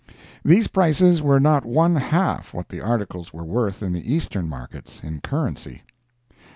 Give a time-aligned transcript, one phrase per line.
[0.43, 5.19] These prices were not one half what the articles were worth in the Eastern markets—in
[5.21, 5.83] currency.